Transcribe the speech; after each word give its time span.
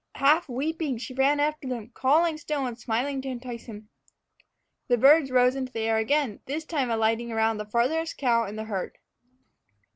Half 0.15 0.49
weeping, 0.49 0.97
she 0.97 1.13
ran 1.13 1.39
after 1.39 1.67
them, 1.67 1.91
calling 1.93 2.39
still, 2.39 2.65
and 2.65 2.75
smiling 2.75 3.21
to 3.21 3.27
entice 3.29 3.65
him. 3.65 3.89
The 4.87 4.97
birds 4.97 5.29
rose 5.29 5.55
into 5.55 5.71
the 5.71 5.81
air 5.81 5.97
again, 5.99 6.39
this 6.47 6.65
time 6.65 6.89
alighting 6.89 7.31
around 7.31 7.57
the 7.59 7.67
farthest 7.69 8.17
cow 8.17 8.45
in 8.45 8.55
the 8.55 8.63
herd. 8.65 8.97